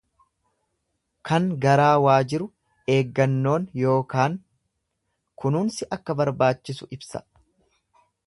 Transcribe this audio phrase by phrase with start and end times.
[1.29, 2.47] Kan garaa waa jiru
[2.95, 4.39] eeggannoon yookaan
[5.43, 7.23] kunuunsi akka barbaachisu ibsa.